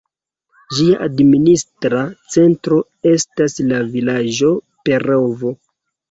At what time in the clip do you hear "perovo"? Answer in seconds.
4.89-5.53